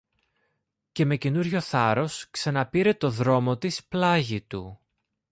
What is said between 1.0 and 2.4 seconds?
με καινούριο θάρρος